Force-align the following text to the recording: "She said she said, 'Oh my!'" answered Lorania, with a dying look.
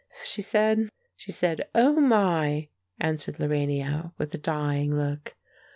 "She 0.23 0.41
said 0.41 0.89
she 1.15 1.31
said, 1.31 1.67
'Oh 1.75 1.93
my!'" 1.93 2.69
answered 2.99 3.37
Lorania, 3.37 4.13
with 4.17 4.33
a 4.33 4.39
dying 4.39 4.95
look. 4.97 5.35